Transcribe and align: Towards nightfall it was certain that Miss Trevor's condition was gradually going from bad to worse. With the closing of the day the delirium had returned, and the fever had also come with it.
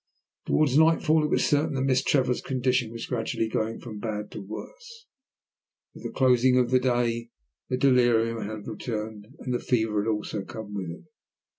Towards 0.47 0.79
nightfall 0.79 1.23
it 1.25 1.29
was 1.29 1.45
certain 1.45 1.75
that 1.75 1.83
Miss 1.83 2.01
Trevor's 2.01 2.41
condition 2.41 2.89
was 2.91 3.05
gradually 3.05 3.47
going 3.47 3.79
from 3.79 3.99
bad 3.99 4.31
to 4.31 4.41
worse. 4.41 5.05
With 5.93 6.01
the 6.03 6.09
closing 6.09 6.57
of 6.57 6.71
the 6.71 6.79
day 6.79 7.29
the 7.69 7.77
delirium 7.77 8.41
had 8.41 8.65
returned, 8.67 9.27
and 9.37 9.53
the 9.53 9.59
fever 9.59 10.01
had 10.01 10.09
also 10.09 10.43
come 10.43 10.73
with 10.73 10.89
it. 10.89 11.03